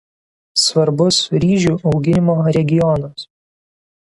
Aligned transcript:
Svarbus 0.61 1.19
ryžių 1.43 1.75
auginimo 1.91 2.39
regionas. 2.59 3.29